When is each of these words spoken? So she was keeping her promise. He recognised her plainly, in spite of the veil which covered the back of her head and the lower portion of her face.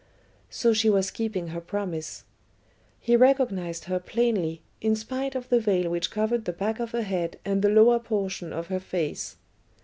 So 0.49 0.73
she 0.73 0.89
was 0.89 1.11
keeping 1.11 1.49
her 1.49 1.61
promise. 1.61 2.23
He 2.99 3.15
recognised 3.15 3.83
her 3.83 3.99
plainly, 3.99 4.63
in 4.81 4.95
spite 4.95 5.35
of 5.35 5.49
the 5.49 5.59
veil 5.59 5.91
which 5.91 6.09
covered 6.09 6.45
the 6.45 6.53
back 6.53 6.79
of 6.79 6.89
her 6.89 7.03
head 7.03 7.37
and 7.45 7.61
the 7.61 7.69
lower 7.69 7.99
portion 7.99 8.51
of 8.51 8.65
her 8.65 8.79
face. 8.79 9.35